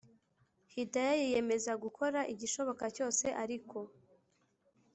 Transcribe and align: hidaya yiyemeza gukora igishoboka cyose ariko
hidaya 0.71 1.13
yiyemeza 1.21 1.71
gukora 1.83 2.19
igishoboka 2.33 2.85
cyose 2.95 3.25
ariko 3.43 3.77